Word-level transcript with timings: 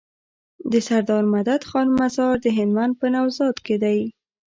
دسردار 0.71 1.23
مدد 1.33 1.61
خان 1.69 1.87
مزار 1.99 2.35
د 2.41 2.45
هلمند 2.57 2.93
په 2.99 3.07
نوزاد 3.15 3.55
کی 3.65 3.75
دی 3.83 3.99